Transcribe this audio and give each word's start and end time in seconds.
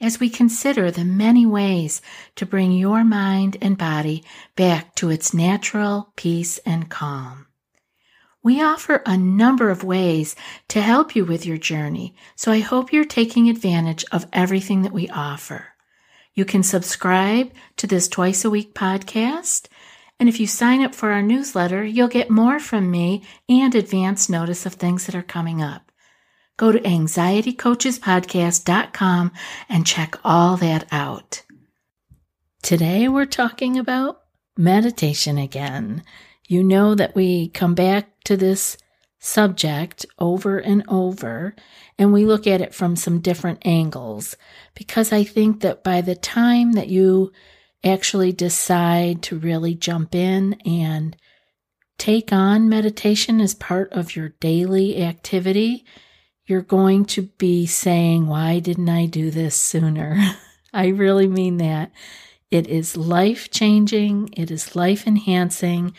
as 0.00 0.20
we 0.20 0.30
consider 0.30 0.90
the 0.90 1.04
many 1.04 1.44
ways 1.44 2.00
to 2.36 2.46
bring 2.46 2.72
your 2.72 3.04
mind 3.04 3.56
and 3.60 3.76
body 3.76 4.24
back 4.56 4.94
to 4.94 5.10
its 5.10 5.34
natural 5.34 6.12
peace 6.16 6.58
and 6.58 6.88
calm. 6.88 7.46
We 8.42 8.62
offer 8.62 9.02
a 9.04 9.16
number 9.16 9.70
of 9.70 9.82
ways 9.82 10.36
to 10.68 10.80
help 10.80 11.16
you 11.16 11.24
with 11.24 11.44
your 11.44 11.58
journey, 11.58 12.14
so 12.36 12.52
I 12.52 12.60
hope 12.60 12.92
you're 12.92 13.04
taking 13.04 13.48
advantage 13.48 14.04
of 14.12 14.26
everything 14.32 14.82
that 14.82 14.92
we 14.92 15.08
offer. 15.08 15.74
You 16.34 16.44
can 16.44 16.62
subscribe 16.62 17.50
to 17.78 17.88
this 17.88 18.06
twice 18.06 18.44
a 18.44 18.50
week 18.50 18.74
podcast, 18.74 19.66
and 20.20 20.28
if 20.28 20.38
you 20.38 20.46
sign 20.46 20.84
up 20.84 20.94
for 20.94 21.10
our 21.10 21.22
newsletter, 21.22 21.84
you'll 21.84 22.08
get 22.08 22.30
more 22.30 22.60
from 22.60 22.90
me 22.90 23.24
and 23.48 23.74
advance 23.74 24.28
notice 24.28 24.64
of 24.66 24.74
things 24.74 25.06
that 25.06 25.16
are 25.16 25.22
coming 25.22 25.60
up. 25.60 25.87
Go 26.58 26.70
to 26.72 26.80
anxietycoachespodcast.com 26.80 29.32
and 29.68 29.86
check 29.86 30.16
all 30.24 30.56
that 30.56 30.88
out. 30.90 31.44
Today 32.62 33.06
we're 33.08 33.26
talking 33.26 33.78
about 33.78 34.22
meditation 34.56 35.38
again. 35.38 36.02
You 36.48 36.64
know 36.64 36.96
that 36.96 37.14
we 37.14 37.50
come 37.50 37.76
back 37.76 38.10
to 38.24 38.36
this 38.36 38.76
subject 39.20 40.04
over 40.18 40.58
and 40.58 40.82
over 40.88 41.54
and 41.96 42.12
we 42.12 42.24
look 42.24 42.48
at 42.48 42.60
it 42.60 42.74
from 42.74 42.96
some 42.96 43.20
different 43.20 43.64
angles 43.64 44.36
because 44.74 45.12
I 45.12 45.22
think 45.22 45.60
that 45.60 45.84
by 45.84 46.00
the 46.00 46.16
time 46.16 46.72
that 46.72 46.88
you 46.88 47.30
actually 47.84 48.32
decide 48.32 49.22
to 49.22 49.38
really 49.38 49.76
jump 49.76 50.12
in 50.12 50.54
and 50.66 51.16
take 51.98 52.32
on 52.32 52.68
meditation 52.68 53.40
as 53.40 53.54
part 53.54 53.92
of 53.92 54.16
your 54.16 54.30
daily 54.40 55.00
activity, 55.00 55.84
you're 56.48 56.62
going 56.62 57.04
to 57.04 57.22
be 57.22 57.66
saying, 57.66 58.26
Why 58.26 58.58
didn't 58.58 58.88
I 58.88 59.06
do 59.06 59.30
this 59.30 59.54
sooner? 59.54 60.18
I 60.72 60.88
really 60.88 61.28
mean 61.28 61.58
that. 61.58 61.92
It 62.50 62.66
is 62.66 62.96
life 62.96 63.50
changing, 63.50 64.30
it 64.32 64.50
is 64.50 64.74
life 64.74 65.06
enhancing. 65.06 65.92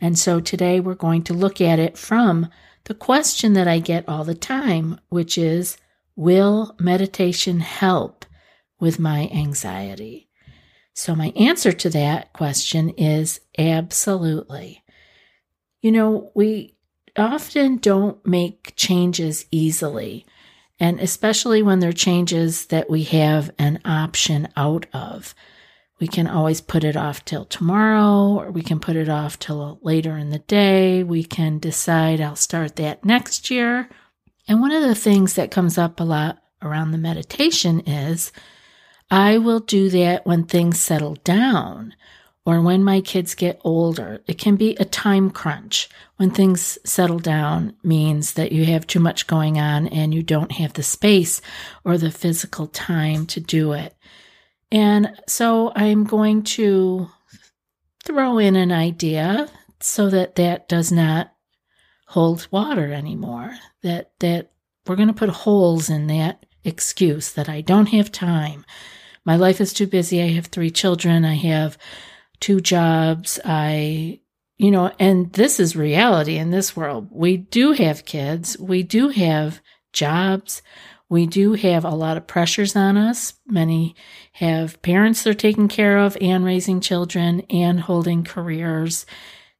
And 0.00 0.16
so 0.18 0.40
today 0.40 0.78
we're 0.78 0.94
going 0.94 1.24
to 1.24 1.34
look 1.34 1.60
at 1.60 1.78
it 1.78 1.98
from 1.98 2.48
the 2.84 2.94
question 2.94 3.54
that 3.54 3.66
I 3.66 3.80
get 3.80 4.08
all 4.08 4.22
the 4.22 4.34
time, 4.34 5.00
which 5.08 5.36
is 5.36 5.76
Will 6.14 6.74
meditation 6.78 7.60
help 7.60 8.24
with 8.78 8.98
my 8.98 9.28
anxiety? 9.32 10.28
So 10.94 11.14
my 11.14 11.32
answer 11.36 11.72
to 11.72 11.90
that 11.90 12.32
question 12.32 12.90
is 12.90 13.40
absolutely. 13.58 14.84
You 15.82 15.92
know, 15.92 16.30
we 16.34 16.75
often 17.18 17.78
don't 17.78 18.24
make 18.26 18.74
changes 18.76 19.46
easily, 19.50 20.26
and 20.78 21.00
especially 21.00 21.62
when 21.62 21.80
they're 21.80 21.92
changes 21.92 22.66
that 22.66 22.90
we 22.90 23.04
have 23.04 23.50
an 23.58 23.80
option 23.84 24.48
out 24.56 24.86
of. 24.92 25.34
We 25.98 26.06
can 26.06 26.26
always 26.26 26.60
put 26.60 26.84
it 26.84 26.96
off 26.96 27.24
till 27.24 27.46
tomorrow, 27.46 28.38
or 28.38 28.50
we 28.50 28.62
can 28.62 28.80
put 28.80 28.96
it 28.96 29.08
off 29.08 29.38
till 29.38 29.78
later 29.82 30.16
in 30.16 30.30
the 30.30 30.40
day. 30.40 31.02
We 31.02 31.24
can 31.24 31.58
decide 31.58 32.20
I'll 32.20 32.36
start 32.36 32.76
that 32.76 33.04
next 33.04 33.50
year. 33.50 33.88
And 34.46 34.60
one 34.60 34.72
of 34.72 34.82
the 34.82 34.94
things 34.94 35.34
that 35.34 35.50
comes 35.50 35.78
up 35.78 35.98
a 35.98 36.04
lot 36.04 36.38
around 36.60 36.90
the 36.90 36.98
meditation 36.98 37.80
is 37.80 38.30
I 39.10 39.38
will 39.38 39.60
do 39.60 39.88
that 39.90 40.26
when 40.26 40.44
things 40.44 40.80
settle 40.80 41.14
down 41.24 41.94
or 42.46 42.60
when 42.60 42.84
my 42.84 43.00
kids 43.00 43.34
get 43.34 43.60
older. 43.64 44.22
It 44.28 44.38
can 44.38 44.54
be 44.54 44.76
a 44.76 44.84
time 44.84 45.30
crunch. 45.30 45.88
When 46.16 46.30
things 46.30 46.78
settle 46.84 47.18
down 47.18 47.74
means 47.82 48.34
that 48.34 48.52
you 48.52 48.64
have 48.66 48.86
too 48.86 49.00
much 49.00 49.26
going 49.26 49.58
on 49.58 49.88
and 49.88 50.14
you 50.14 50.22
don't 50.22 50.52
have 50.52 50.72
the 50.72 50.84
space 50.84 51.42
or 51.84 51.98
the 51.98 52.12
physical 52.12 52.68
time 52.68 53.26
to 53.26 53.40
do 53.40 53.72
it. 53.72 53.94
And 54.70 55.12
so 55.26 55.72
I'm 55.74 56.04
going 56.04 56.44
to 56.44 57.10
throw 58.04 58.38
in 58.38 58.54
an 58.54 58.72
idea 58.72 59.48
so 59.80 60.08
that 60.08 60.36
that 60.36 60.68
does 60.68 60.92
not 60.92 61.32
hold 62.06 62.46
water 62.52 62.92
anymore. 62.92 63.56
That 63.82 64.12
that 64.20 64.52
we're 64.86 64.96
going 64.96 65.08
to 65.08 65.14
put 65.14 65.28
holes 65.30 65.90
in 65.90 66.06
that 66.06 66.46
excuse 66.64 67.32
that 67.32 67.48
I 67.48 67.60
don't 67.60 67.86
have 67.86 68.12
time. 68.12 68.64
My 69.24 69.34
life 69.34 69.60
is 69.60 69.72
too 69.72 69.88
busy. 69.88 70.22
I 70.22 70.28
have 70.28 70.46
three 70.46 70.70
children. 70.70 71.24
I 71.24 71.34
have 71.34 71.76
two 72.40 72.60
jobs. 72.60 73.38
I, 73.44 74.20
you 74.56 74.70
know, 74.70 74.92
and 74.98 75.32
this 75.32 75.60
is 75.60 75.76
reality 75.76 76.36
in 76.36 76.50
this 76.50 76.76
world. 76.76 77.08
We 77.10 77.36
do 77.36 77.72
have 77.72 78.04
kids. 78.04 78.58
We 78.58 78.82
do 78.82 79.08
have 79.08 79.60
jobs. 79.92 80.62
We 81.08 81.26
do 81.26 81.52
have 81.52 81.84
a 81.84 81.90
lot 81.90 82.16
of 82.16 82.26
pressures 82.26 82.74
on 82.74 82.96
us. 82.96 83.34
Many 83.46 83.94
have 84.32 84.82
parents 84.82 85.22
they're 85.22 85.34
taking 85.34 85.68
care 85.68 85.98
of 85.98 86.16
and 86.20 86.44
raising 86.44 86.80
children 86.80 87.42
and 87.48 87.80
holding 87.80 88.24
careers. 88.24 89.06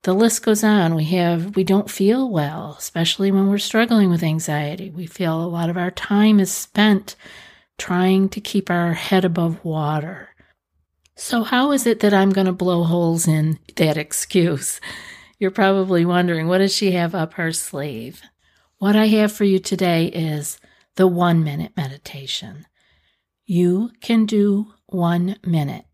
The 0.02 0.12
list 0.12 0.44
goes 0.44 0.64
on. 0.64 0.94
We 0.94 1.04
have, 1.04 1.56
we 1.56 1.64
don't 1.64 1.90
feel 1.90 2.30
well, 2.30 2.76
especially 2.78 3.30
when 3.30 3.48
we're 3.48 3.58
struggling 3.58 4.10
with 4.10 4.22
anxiety. 4.22 4.90
We 4.90 5.06
feel 5.06 5.42
a 5.42 5.46
lot 5.46 5.70
of 5.70 5.76
our 5.76 5.90
time 5.90 6.40
is 6.40 6.52
spent 6.52 7.16
trying 7.78 8.28
to 8.30 8.40
keep 8.40 8.70
our 8.70 8.94
head 8.94 9.24
above 9.24 9.64
water. 9.64 10.30
So, 11.18 11.44
how 11.44 11.72
is 11.72 11.86
it 11.86 12.00
that 12.00 12.12
I'm 12.12 12.30
going 12.30 12.46
to 12.46 12.52
blow 12.52 12.84
holes 12.84 13.26
in 13.26 13.58
that 13.76 13.96
excuse? 13.96 14.82
You're 15.38 15.50
probably 15.50 16.04
wondering, 16.04 16.46
what 16.46 16.58
does 16.58 16.76
she 16.76 16.92
have 16.92 17.14
up 17.14 17.34
her 17.34 17.52
sleeve? 17.52 18.20
What 18.78 18.96
I 18.96 19.06
have 19.06 19.32
for 19.32 19.44
you 19.44 19.58
today 19.58 20.06
is 20.06 20.60
the 20.96 21.06
one 21.06 21.42
minute 21.42 21.72
meditation. 21.74 22.66
You 23.46 23.92
can 24.02 24.26
do 24.26 24.74
one 24.84 25.36
minute. 25.42 25.86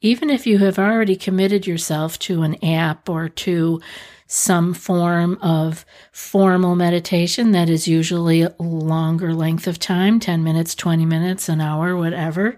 Even 0.00 0.30
if 0.30 0.46
you 0.46 0.58
have 0.58 0.78
already 0.78 1.16
committed 1.16 1.66
yourself 1.66 2.16
to 2.20 2.42
an 2.42 2.62
app 2.64 3.08
or 3.08 3.28
to 3.28 3.80
some 4.28 4.74
form 4.74 5.38
of 5.42 5.84
formal 6.12 6.76
meditation 6.76 7.50
that 7.50 7.68
is 7.68 7.88
usually 7.88 8.42
a 8.42 8.54
longer 8.60 9.34
length 9.34 9.66
of 9.66 9.80
time 9.80 10.20
10 10.20 10.44
minutes, 10.44 10.76
20 10.76 11.04
minutes, 11.04 11.48
an 11.48 11.60
hour, 11.60 11.96
whatever 11.96 12.56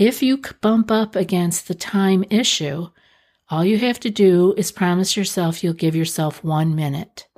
if 0.00 0.22
you 0.22 0.40
bump 0.62 0.90
up 0.90 1.14
against 1.14 1.68
the 1.68 1.74
time 1.74 2.24
issue, 2.30 2.88
all 3.50 3.66
you 3.66 3.76
have 3.76 4.00
to 4.00 4.08
do 4.08 4.54
is 4.56 4.72
promise 4.72 5.14
yourself 5.14 5.62
you'll 5.62 5.74
give 5.74 5.94
yourself 5.94 6.42
one 6.42 6.74
minute. 6.74 7.28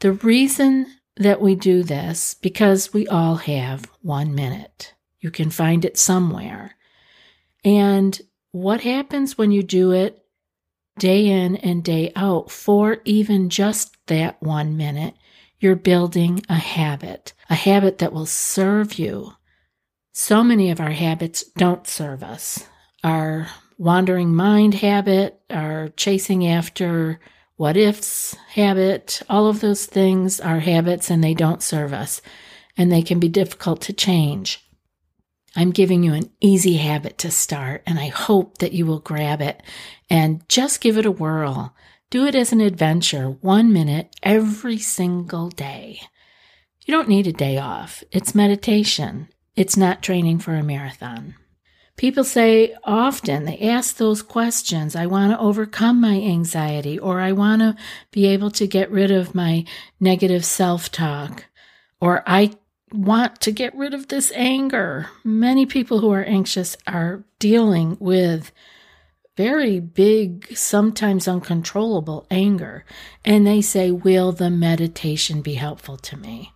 The 0.00 0.12
reason 0.12 0.86
that 1.18 1.42
we 1.42 1.54
do 1.54 1.82
this, 1.82 2.32
because 2.32 2.94
we 2.94 3.06
all 3.08 3.36
have 3.36 3.84
one 4.00 4.34
minute. 4.34 4.94
You 5.20 5.30
can 5.30 5.50
find 5.50 5.84
it 5.84 5.98
somewhere. 5.98 6.76
And 7.62 8.18
what 8.52 8.80
happens 8.80 9.36
when 9.36 9.50
you 9.50 9.62
do 9.62 9.92
it 9.92 10.24
day 10.98 11.26
in 11.26 11.56
and 11.56 11.84
day 11.84 12.10
out 12.16 12.50
for 12.50 13.02
even 13.04 13.50
just 13.50 13.98
that 14.06 14.42
one 14.42 14.78
minute? 14.78 15.14
You're 15.60 15.76
building 15.76 16.42
a 16.48 16.54
habit, 16.54 17.34
a 17.50 17.54
habit 17.54 17.98
that 17.98 18.14
will 18.14 18.26
serve 18.26 18.98
you 18.98 19.34
so 20.16 20.44
many 20.44 20.70
of 20.70 20.80
our 20.80 20.92
habits 20.92 21.42
don't 21.42 21.88
serve 21.88 22.22
us. 22.22 22.68
Our 23.02 23.48
wandering 23.76 24.32
mind 24.32 24.74
habit, 24.74 25.40
our 25.50 25.88
chasing 25.96 26.46
after 26.46 27.18
what 27.56 27.76
ifs 27.76 28.34
habit, 28.50 29.22
all 29.28 29.48
of 29.48 29.60
those 29.60 29.86
things 29.86 30.40
are 30.40 30.60
habits 30.60 31.10
and 31.10 31.22
they 31.22 31.34
don't 31.34 31.64
serve 31.64 31.92
us 31.92 32.22
and 32.76 32.92
they 32.92 33.02
can 33.02 33.18
be 33.18 33.28
difficult 33.28 33.80
to 33.82 33.92
change. 33.92 34.64
I'm 35.56 35.72
giving 35.72 36.04
you 36.04 36.14
an 36.14 36.30
easy 36.40 36.76
habit 36.76 37.18
to 37.18 37.30
start 37.32 37.82
and 37.84 37.98
I 37.98 38.06
hope 38.06 38.58
that 38.58 38.72
you 38.72 38.86
will 38.86 39.00
grab 39.00 39.40
it 39.40 39.64
and 40.08 40.48
just 40.48 40.80
give 40.80 40.96
it 40.96 41.06
a 41.06 41.10
whirl. 41.10 41.74
Do 42.10 42.24
it 42.26 42.36
as 42.36 42.52
an 42.52 42.60
adventure, 42.60 43.30
one 43.40 43.72
minute 43.72 44.14
every 44.22 44.78
single 44.78 45.50
day. 45.50 46.02
You 46.86 46.92
don't 46.92 47.08
need 47.08 47.26
a 47.26 47.32
day 47.32 47.58
off. 47.58 48.04
It's 48.12 48.32
meditation. 48.32 49.28
It's 49.56 49.76
not 49.76 50.02
training 50.02 50.40
for 50.40 50.54
a 50.54 50.62
marathon. 50.62 51.36
People 51.96 52.24
say 52.24 52.74
often, 52.82 53.44
they 53.44 53.58
ask 53.60 53.96
those 53.96 54.20
questions 54.20 54.96
I 54.96 55.06
want 55.06 55.32
to 55.32 55.38
overcome 55.38 56.00
my 56.00 56.16
anxiety, 56.20 56.98
or 56.98 57.20
I 57.20 57.30
want 57.30 57.60
to 57.62 57.76
be 58.10 58.26
able 58.26 58.50
to 58.52 58.66
get 58.66 58.90
rid 58.90 59.12
of 59.12 59.34
my 59.34 59.64
negative 60.00 60.44
self 60.44 60.90
talk, 60.90 61.44
or 62.00 62.24
I 62.26 62.50
want 62.92 63.40
to 63.42 63.52
get 63.52 63.76
rid 63.76 63.94
of 63.94 64.08
this 64.08 64.32
anger. 64.34 65.08
Many 65.22 65.66
people 65.66 66.00
who 66.00 66.10
are 66.10 66.24
anxious 66.24 66.76
are 66.88 67.24
dealing 67.38 67.96
with 68.00 68.50
very 69.36 69.80
big, 69.80 70.56
sometimes 70.56 71.28
uncontrollable 71.28 72.26
anger. 72.30 72.84
And 73.24 73.46
they 73.46 73.60
say, 73.60 73.90
Will 73.90 74.32
the 74.32 74.50
meditation 74.50 75.42
be 75.42 75.54
helpful 75.54 75.96
to 75.98 76.16
me? 76.16 76.53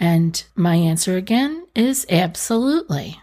And 0.00 0.42
my 0.56 0.76
answer 0.76 1.16
again 1.16 1.66
is 1.74 2.06
absolutely. 2.08 3.20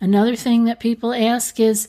Another 0.00 0.36
thing 0.36 0.64
that 0.64 0.78
people 0.78 1.12
ask 1.12 1.58
is, 1.58 1.88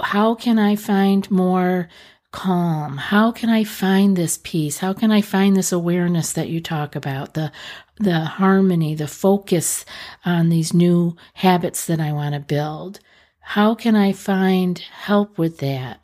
How 0.00 0.36
can 0.36 0.58
I 0.58 0.76
find 0.76 1.28
more 1.30 1.88
calm? 2.30 2.96
How 2.96 3.32
can 3.32 3.50
I 3.50 3.64
find 3.64 4.16
this 4.16 4.38
peace? 4.42 4.78
How 4.78 4.92
can 4.92 5.10
I 5.10 5.20
find 5.20 5.56
this 5.56 5.72
awareness 5.72 6.32
that 6.32 6.48
you 6.48 6.60
talk 6.60 6.94
about? 6.94 7.34
The 7.34 7.50
the 7.96 8.20
harmony, 8.20 8.94
the 8.94 9.08
focus 9.08 9.84
on 10.24 10.48
these 10.48 10.72
new 10.72 11.16
habits 11.34 11.84
that 11.86 12.00
I 12.00 12.12
want 12.12 12.34
to 12.34 12.40
build. 12.40 13.00
How 13.40 13.74
can 13.74 13.94
I 13.94 14.12
find 14.12 14.78
help 14.78 15.36
with 15.36 15.58
that? 15.58 16.00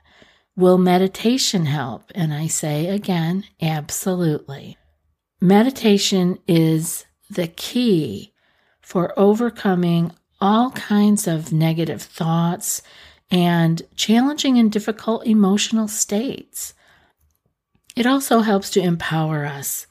Will 0.57 0.77
meditation 0.77 1.67
help? 1.67 2.11
And 2.15 2.35
I 2.35 2.49
say 2.49 2.89
again, 2.89 3.45
absolutely. 3.63 4.77
Meditation 5.41 6.39
is 6.49 7.05
the 7.29 7.49
key 7.49 8.33
for 8.81 9.13
overcoming 9.19 10.13
all 10.41 10.71
kinds 10.71 11.27
of 11.27 11.53
negative 11.53 12.01
thoughts 12.01 12.81
and 13.31 13.83
challenging 13.97 14.59
and 14.59 14.73
difficult 14.73 15.27
emotional 15.27 15.89
states. 15.89 16.73
It 17.95 18.07
also 18.07 18.41
helps 18.41 18.71
to 18.71 18.81
empower 18.81 19.45
us 19.45 19.87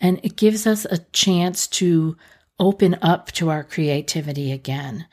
and 0.00 0.20
it 0.22 0.36
gives 0.36 0.66
us 0.66 0.84
a 0.84 0.98
chance 1.12 1.66
to 1.66 2.16
open 2.58 2.96
up 3.00 3.32
to 3.32 3.48
our 3.48 3.64
creativity 3.64 4.52
again 4.52 5.06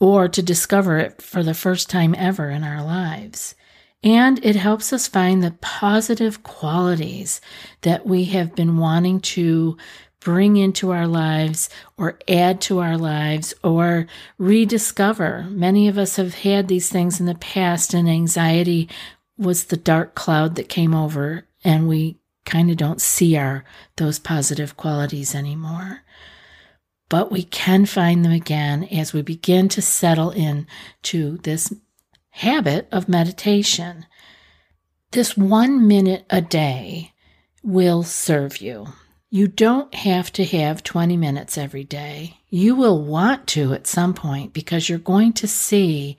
or 0.00 0.26
to 0.26 0.42
discover 0.42 0.98
it 0.98 1.20
for 1.20 1.42
the 1.42 1.54
first 1.54 1.90
time 1.90 2.14
ever 2.16 2.48
in 2.48 2.64
our 2.64 2.82
lives. 2.82 3.54
And 4.02 4.44
it 4.44 4.56
helps 4.56 4.92
us 4.92 5.06
find 5.06 5.42
the 5.42 5.52
positive 5.60 6.42
qualities 6.42 7.40
that 7.82 8.04
we 8.04 8.24
have 8.24 8.54
been 8.54 8.78
wanting 8.78 9.20
to 9.20 9.76
bring 10.18 10.56
into 10.56 10.90
our 10.90 11.06
lives 11.06 11.68
or 11.96 12.18
add 12.28 12.60
to 12.62 12.78
our 12.78 12.96
lives 12.96 13.54
or 13.62 14.06
rediscover. 14.38 15.46
Many 15.48 15.88
of 15.88 15.98
us 15.98 16.16
have 16.16 16.34
had 16.34 16.68
these 16.68 16.88
things 16.88 17.20
in 17.20 17.26
the 17.26 17.34
past, 17.34 17.94
and 17.94 18.08
anxiety 18.08 18.88
was 19.36 19.64
the 19.64 19.76
dark 19.76 20.14
cloud 20.14 20.56
that 20.56 20.68
came 20.68 20.94
over, 20.94 21.46
and 21.64 21.88
we 21.88 22.18
kind 22.44 22.70
of 22.70 22.76
don't 22.76 23.00
see 23.00 23.36
our 23.36 23.64
those 23.96 24.18
positive 24.18 24.76
qualities 24.76 25.34
anymore. 25.34 26.02
But 27.08 27.30
we 27.30 27.42
can 27.42 27.84
find 27.86 28.24
them 28.24 28.32
again 28.32 28.84
as 28.84 29.12
we 29.12 29.22
begin 29.22 29.68
to 29.70 29.82
settle 29.82 30.30
in 30.30 30.66
to 31.02 31.38
this 31.38 31.72
habit 32.32 32.88
of 32.90 33.08
meditation. 33.08 34.06
This 35.12 35.36
one 35.36 35.86
minute 35.86 36.24
a 36.30 36.40
day 36.40 37.12
will 37.62 38.02
serve 38.02 38.58
you. 38.58 38.88
You 39.30 39.48
don't 39.48 39.94
have 39.94 40.32
to 40.32 40.44
have 40.44 40.82
20 40.82 41.16
minutes 41.16 41.56
every 41.56 41.84
day. 41.84 42.38
You 42.50 42.74
will 42.74 43.02
want 43.02 43.46
to 43.48 43.72
at 43.72 43.86
some 43.86 44.12
point 44.12 44.52
because 44.52 44.88
you're 44.88 44.98
going 44.98 45.32
to 45.34 45.46
see 45.46 46.16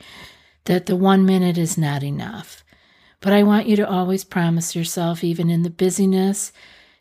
that 0.66 0.86
the 0.86 0.96
one 0.96 1.26
minute 1.26 1.58
is 1.58 1.78
not 1.78 2.04
enough. 2.04 2.64
But 3.20 3.34
I 3.34 3.44
want 3.44 3.68
you 3.68 3.76
to 3.78 3.88
always 3.88 4.24
promise 4.24 4.76
yourself, 4.76 5.24
even 5.24 5.50
in 5.50 5.64
the 5.64 5.70
busyness, 5.70 6.52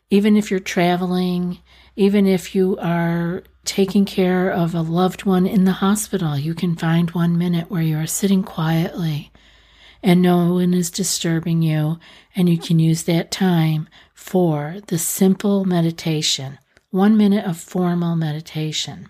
even 0.09 0.35
if 0.35 0.51
you're 0.51 0.59
traveling, 0.59 1.59
even 1.95 2.27
if 2.27 2.55
you 2.55 2.77
are 2.77 3.43
taking 3.65 4.05
care 4.05 4.51
of 4.51 4.75
a 4.75 4.81
loved 4.81 5.25
one 5.25 5.45
in 5.47 5.63
the 5.63 5.71
hospital, 5.73 6.37
you 6.37 6.53
can 6.53 6.75
find 6.75 7.11
one 7.11 7.37
minute 7.37 7.69
where 7.69 7.81
you 7.81 7.97
are 7.97 8.07
sitting 8.07 8.43
quietly 8.43 9.31
and 10.03 10.21
no 10.21 10.53
one 10.53 10.73
is 10.73 10.91
disturbing 10.91 11.61
you, 11.61 11.97
and 12.35 12.49
you 12.49 12.57
can 12.57 12.77
use 12.77 13.03
that 13.03 13.31
time 13.31 13.87
for 14.13 14.75
the 14.87 14.97
simple 14.97 15.63
meditation, 15.63 16.59
one 16.89 17.15
minute 17.15 17.45
of 17.45 17.57
formal 17.57 18.15
meditation. 18.17 19.07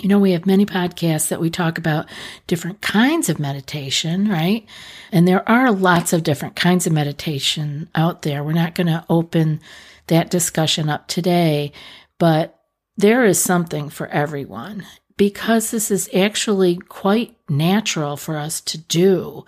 You 0.00 0.08
know, 0.08 0.18
we 0.18 0.32
have 0.32 0.46
many 0.46 0.66
podcasts 0.66 1.28
that 1.28 1.40
we 1.40 1.48
talk 1.50 1.78
about 1.78 2.08
different 2.48 2.80
kinds 2.80 3.28
of 3.28 3.38
meditation, 3.38 4.28
right? 4.28 4.66
And 5.12 5.28
there 5.28 5.48
are 5.48 5.70
lots 5.70 6.12
of 6.12 6.24
different 6.24 6.56
kinds 6.56 6.86
of 6.86 6.92
meditation 6.92 7.88
out 7.94 8.22
there. 8.22 8.42
We're 8.42 8.52
not 8.52 8.74
going 8.74 8.86
to 8.88 9.04
open 9.08 9.60
that 10.08 10.30
discussion 10.30 10.88
up 10.88 11.06
today, 11.06 11.72
but 12.18 12.59
there 13.00 13.24
is 13.24 13.40
something 13.40 13.88
for 13.88 14.06
everyone 14.08 14.86
because 15.16 15.70
this 15.70 15.90
is 15.90 16.08
actually 16.14 16.76
quite 16.76 17.36
natural 17.48 18.16
for 18.16 18.36
us 18.36 18.60
to 18.60 18.78
do. 18.78 19.44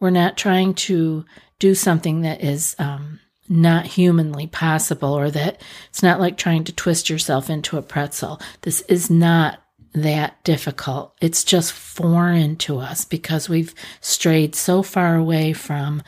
We're 0.00 0.10
not 0.10 0.36
trying 0.36 0.74
to 0.74 1.24
do 1.58 1.74
something 1.74 2.22
that 2.22 2.42
is 2.42 2.76
um, 2.78 3.20
not 3.48 3.86
humanly 3.86 4.46
possible 4.46 5.12
or 5.14 5.30
that 5.30 5.60
it's 5.88 6.02
not 6.02 6.20
like 6.20 6.36
trying 6.36 6.64
to 6.64 6.72
twist 6.72 7.08
yourself 7.08 7.48
into 7.48 7.78
a 7.78 7.82
pretzel. 7.82 8.40
This 8.62 8.80
is 8.82 9.10
not 9.10 9.60
that 9.94 10.42
difficult. 10.44 11.14
It's 11.20 11.44
just 11.44 11.72
foreign 11.72 12.56
to 12.56 12.78
us 12.78 13.04
because 13.04 13.48
we've 13.48 13.74
strayed 14.00 14.54
so 14.54 14.82
far 14.82 15.16
away 15.16 15.52
from 15.52 16.02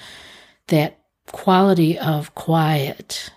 that 0.69 0.99
quality 1.27 1.99
of 1.99 2.35
quiet, 2.35 3.31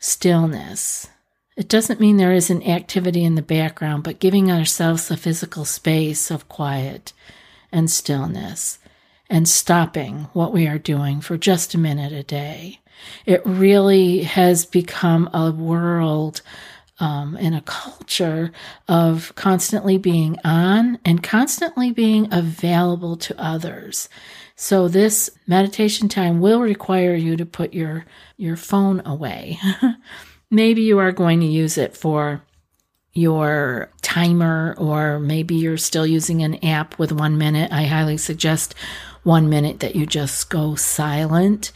stillness. 0.00 1.08
It 1.56 1.68
doesn't 1.68 2.00
mean 2.00 2.18
there 2.18 2.32
isn't 2.32 2.68
activity 2.68 3.24
in 3.24 3.34
the 3.34 3.42
background, 3.42 4.04
but 4.04 4.18
giving 4.18 4.50
ourselves 4.50 5.10
a 5.10 5.16
physical 5.16 5.64
space 5.64 6.30
of 6.30 6.48
quiet 6.50 7.14
and 7.72 7.90
stillness 7.90 8.78
and 9.30 9.48
stopping 9.48 10.28
what 10.34 10.52
we 10.52 10.66
are 10.66 10.78
doing 10.78 11.20
for 11.22 11.38
just 11.38 11.74
a 11.74 11.78
minute 11.78 12.12
a 12.12 12.22
day. 12.22 12.80
It 13.24 13.40
really 13.44 14.22
has 14.22 14.66
become 14.66 15.30
a 15.32 15.50
world 15.50 16.42
um, 16.98 17.36
and 17.40 17.54
a 17.54 17.62
culture 17.62 18.52
of 18.86 19.32
constantly 19.34 19.96
being 19.96 20.38
on 20.44 20.98
and 21.04 21.22
constantly 21.22 21.90
being 21.90 22.32
available 22.32 23.16
to 23.16 23.40
others. 23.40 24.08
So 24.56 24.88
this 24.88 25.30
meditation 25.46 26.08
time 26.08 26.40
will 26.40 26.60
require 26.60 27.14
you 27.14 27.36
to 27.36 27.46
put 27.46 27.74
your 27.74 28.04
your 28.36 28.56
phone 28.56 29.02
away. 29.04 29.58
maybe 30.50 30.82
you 30.82 30.98
are 30.98 31.12
going 31.12 31.40
to 31.40 31.46
use 31.46 31.78
it 31.78 31.96
for 31.96 32.42
your 33.12 33.90
timer 34.02 34.74
or 34.78 35.18
maybe 35.18 35.54
you're 35.54 35.78
still 35.78 36.06
using 36.06 36.42
an 36.42 36.62
app 36.64 36.98
with 36.98 37.12
1 37.12 37.38
minute. 37.38 37.72
I 37.72 37.84
highly 37.84 38.18
suggest 38.18 38.74
1 39.22 39.48
minute 39.48 39.80
that 39.80 39.96
you 39.96 40.06
just 40.06 40.50
go 40.50 40.74
silent. 40.74 41.72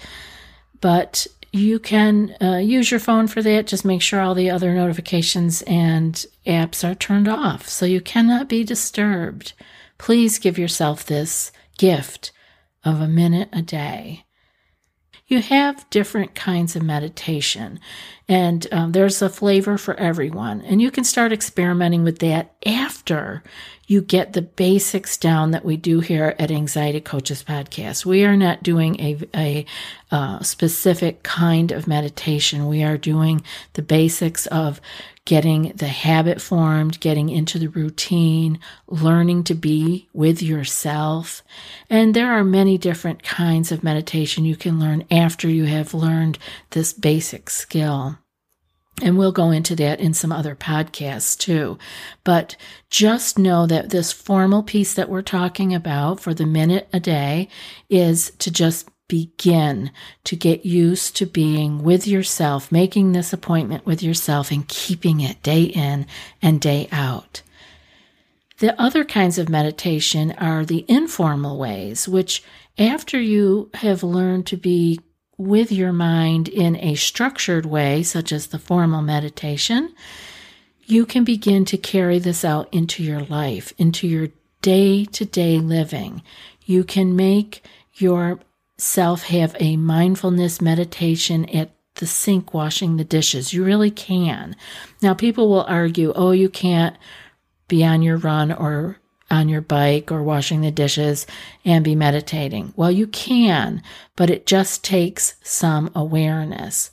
But 0.81 1.27
you 1.53 1.79
can 1.79 2.37
uh, 2.41 2.59
use 2.59 2.91
your 2.91 3.01
phone 3.01 3.27
for 3.27 3.43
that. 3.43 3.67
Just 3.67 3.85
make 3.85 4.03
sure 4.03 4.21
all 4.21 4.35
the 4.35 4.51
other 4.51 4.73
notifications 4.75 5.63
and 5.63 6.25
apps 6.47 6.89
are 6.89 6.95
turned 6.95 7.29
off 7.29 7.69
so 7.69 7.87
you 7.87 8.01
cannot 8.01 8.49
be 8.49 8.63
disturbed. 8.63 9.53
Please 9.99 10.39
give 10.39 10.59
yourself 10.59 11.05
this 11.05 11.51
gift 11.77 12.33
of 12.85 13.01
a 13.01 13.09
minute 13.09 13.49
a 13.53 13.63
day. 13.63 14.25
You 15.31 15.41
have 15.43 15.89
different 15.91 16.35
kinds 16.35 16.75
of 16.75 16.83
meditation, 16.83 17.79
and 18.29 18.67
um, 18.73 18.91
there's 18.91 19.23
a 19.23 19.29
flavor 19.29 19.79
for 19.79 19.95
everyone. 19.95 20.61
And 20.63 20.83
you 20.83 20.91
can 20.91 21.05
start 21.05 21.33
experimenting 21.33 22.03
with 22.03 22.19
that 22.19 22.53
after 22.67 23.45
you 23.91 24.01
get 24.01 24.35
the 24.35 24.43
basics 24.43 25.17
down 25.17 25.51
that 25.51 25.65
we 25.65 25.77
do 25.77 25.99
here 25.99 26.37
at 26.39 26.53
Anxiety 26.53 27.01
Coaches 27.01 27.43
Podcast. 27.43 28.07
We 28.07 28.25
are 28.25 28.37
not 28.37 28.63
doing 28.63 29.01
a, 29.01 29.19
a 29.35 29.67
uh, 30.13 30.41
specific 30.45 31.25
kind 31.25 31.73
of 31.73 31.89
meditation. 31.89 32.69
We 32.69 32.85
are 32.85 32.97
doing 32.97 33.43
the 33.73 33.83
basics 33.83 34.47
of 34.47 34.81
getting 35.25 35.73
the 35.75 35.89
habit 35.89 36.41
formed, 36.41 37.01
getting 37.01 37.31
into 37.31 37.59
the 37.59 37.67
routine, 37.67 38.61
learning 38.87 39.43
to 39.45 39.55
be 39.57 40.09
with 40.13 40.41
yourself. 40.41 41.43
And 41.91 42.15
there 42.15 42.31
are 42.31 42.45
many 42.45 42.79
different 42.79 43.25
kinds 43.25 43.73
of 43.73 43.83
meditation 43.83 44.45
you 44.45 44.55
can 44.55 44.79
learn 44.79 45.05
after 45.11 45.49
you 45.49 45.65
have 45.65 45.95
learned 45.95 46.39
this 46.71 46.93
basic 46.93 47.51
skill. 47.51 48.19
And 49.03 49.17
we'll 49.17 49.33
go 49.33 49.51
into 49.51 49.75
that 49.77 50.01
in 50.01 50.15
some 50.15 50.33
other 50.33 50.55
podcasts 50.55 51.39
too. 51.39 51.79
But 52.25 52.57
just 52.91 53.39
know 53.39 53.67
that 53.67 53.91
this 53.91 54.13
formal 54.13 54.63
piece 54.63 54.95
that 54.95 55.09
we're 55.09 55.23
talking 55.23 55.75
about 55.75 56.21
for 56.21 56.35
the 56.35 56.47
minute 56.47 56.89
a 56.93 57.01
day 57.01 57.49
is 57.89 58.33
to 58.39 58.51
just 58.51 58.89
begin 59.09 59.91
to 60.23 60.37
get 60.37 60.65
used 60.65 61.17
to 61.17 61.27
being 61.27 61.83
with 61.83 62.07
yourself, 62.07 62.71
making 62.71 63.13
this 63.13 63.33
appointment 63.33 63.85
with 63.85 64.03
yourself 64.03 64.53
and 64.53 64.69
keeping 64.69 65.21
it 65.21 65.43
day 65.43 65.65
in 65.65 66.07
and 66.41 66.61
day 66.61 66.89
out. 66.93 67.43
The 68.61 68.81
other 68.81 69.05
kinds 69.05 69.37
of 69.39 69.49
meditation 69.49 70.33
are 70.33 70.65
the 70.65 70.85
informal 70.87 71.59
ways, 71.59 72.07
which 72.07 72.45
after 72.79 73.21
you 73.21 73.71
have 73.75 74.03
learned 74.03 74.47
to 74.47 74.57
be 74.57 75.01
with 75.41 75.73
your 75.73 75.93
mind 75.93 76.49
in 76.49 76.77
a 76.77 76.95
structured 76.95 77.65
way, 77.65 78.03
such 78.03 78.31
as 78.31 78.49
the 78.49 78.59
formal 78.59 79.01
meditation, 79.01 79.95
you 80.85 81.07
can 81.07 81.25
begin 81.25 81.65
to 81.65 81.79
carry 81.79 82.19
this 82.19 82.45
out 82.45 82.69
into 82.73 83.03
your 83.03 83.23
life, 83.23 83.73
into 83.79 84.07
your 84.07 84.29
day 84.61 85.07
to 85.07 85.25
day 85.25 85.59
living. 85.59 86.23
You 86.67 86.85
can 86.85 87.17
make 87.17 87.65
yourself 87.95 89.23
have 89.25 89.57
a 89.59 89.79
mindfulness 89.79 90.61
meditation 90.61 91.49
at 91.49 91.71
the 91.95 92.07
sink 92.07 92.53
washing 92.53 92.99
the 92.99 93.05
dishes. 93.05 93.55
You 93.55 93.65
really 93.65 93.91
can. 93.91 94.55
Now, 95.01 95.15
people 95.15 95.49
will 95.49 95.65
argue, 95.65 96.13
oh, 96.15 96.33
you 96.33 96.51
can't 96.51 96.97
be 97.67 97.83
on 97.83 98.03
your 98.03 98.19
run 98.19 98.53
or 98.53 98.99
on 99.31 99.49
your 99.49 99.61
bike 99.61 100.11
or 100.11 100.23
washing 100.23 100.61
the 100.61 100.71
dishes 100.71 101.27
and 101.65 101.85
be 101.85 101.95
meditating. 101.95 102.73
Well, 102.77 102.91
you 102.91 103.07
can, 103.07 103.83
but 104.17 104.31
it 104.31 104.47
just 104.47 104.85
takes 104.85 105.37
some 105.43 105.91
awareness. 105.95 106.91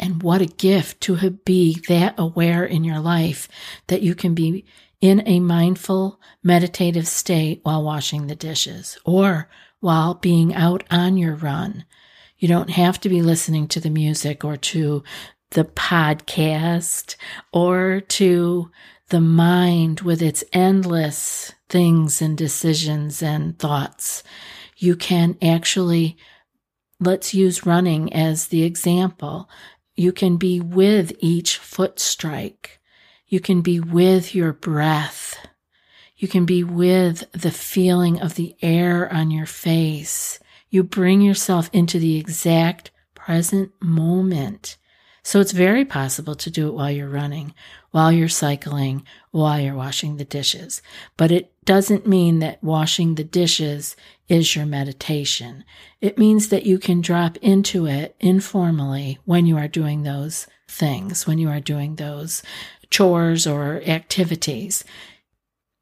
And 0.00 0.22
what 0.22 0.40
a 0.40 0.46
gift 0.46 1.00
to 1.02 1.30
be 1.30 1.80
that 1.88 2.14
aware 2.18 2.64
in 2.64 2.84
your 2.84 3.00
life 3.00 3.48
that 3.88 4.02
you 4.02 4.14
can 4.14 4.34
be 4.34 4.64
in 5.00 5.22
a 5.26 5.40
mindful, 5.40 6.20
meditative 6.42 7.06
state 7.06 7.60
while 7.62 7.82
washing 7.82 8.26
the 8.26 8.36
dishes 8.36 8.98
or 9.04 9.48
while 9.80 10.14
being 10.14 10.54
out 10.54 10.84
on 10.90 11.16
your 11.16 11.34
run. 11.34 11.84
You 12.38 12.48
don't 12.48 12.70
have 12.70 13.00
to 13.00 13.08
be 13.08 13.22
listening 13.22 13.68
to 13.68 13.80
the 13.80 13.90
music 13.90 14.44
or 14.44 14.56
to 14.56 15.02
the 15.50 15.64
podcast 15.64 17.16
or 17.52 18.00
to 18.00 18.70
the 19.08 19.20
mind 19.20 20.00
with 20.00 20.20
its 20.22 20.44
endless 20.52 21.52
things 21.68 22.20
and 22.20 22.36
decisions 22.36 23.22
and 23.22 23.58
thoughts. 23.58 24.22
You 24.76 24.96
can 24.96 25.36
actually, 25.42 26.16
let's 27.00 27.34
use 27.34 27.66
running 27.66 28.12
as 28.12 28.48
the 28.48 28.64
example. 28.64 29.48
You 29.96 30.12
can 30.12 30.36
be 30.36 30.60
with 30.60 31.12
each 31.20 31.58
foot 31.58 31.98
strike. 31.98 32.80
You 33.26 33.40
can 33.40 33.60
be 33.60 33.80
with 33.80 34.34
your 34.34 34.52
breath. 34.52 35.36
You 36.16 36.28
can 36.28 36.44
be 36.44 36.64
with 36.64 37.30
the 37.32 37.50
feeling 37.50 38.20
of 38.20 38.34
the 38.34 38.56
air 38.60 39.12
on 39.12 39.30
your 39.30 39.46
face. 39.46 40.38
You 40.70 40.82
bring 40.82 41.20
yourself 41.20 41.70
into 41.72 41.98
the 41.98 42.18
exact 42.18 42.90
present 43.14 43.72
moment. 43.80 44.76
So 45.22 45.40
it's 45.40 45.52
very 45.52 45.84
possible 45.84 46.34
to 46.36 46.50
do 46.50 46.68
it 46.68 46.74
while 46.74 46.90
you're 46.90 47.08
running, 47.08 47.54
while 47.90 48.10
you're 48.10 48.28
cycling, 48.28 49.04
while 49.30 49.60
you're 49.60 49.74
washing 49.74 50.16
the 50.16 50.24
dishes. 50.24 50.80
But 51.16 51.30
it 51.30 51.52
doesn't 51.64 52.06
mean 52.06 52.38
that 52.38 52.62
washing 52.62 53.14
the 53.14 53.24
dishes 53.24 53.96
is 54.28 54.56
your 54.56 54.66
meditation. 54.66 55.64
It 56.00 56.18
means 56.18 56.48
that 56.48 56.66
you 56.66 56.78
can 56.78 57.00
drop 57.00 57.36
into 57.38 57.86
it 57.86 58.16
informally 58.20 59.18
when 59.24 59.46
you 59.46 59.56
are 59.56 59.68
doing 59.68 60.02
those 60.02 60.46
things, 60.66 61.26
when 61.26 61.38
you 61.38 61.48
are 61.48 61.60
doing 61.60 61.96
those 61.96 62.42
chores 62.90 63.46
or 63.46 63.82
activities. 63.86 64.84